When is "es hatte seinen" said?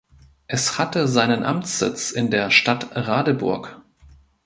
0.47-1.43